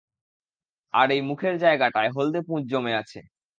আর 0.93 1.07
এই 1.11 1.21
মুখের 1.29 1.55
জায়গাটায় 1.57 2.09
হলদে 2.15 2.39
পুঁজ 2.47 2.63
জমে 2.71 2.93
আছে। 2.95 3.19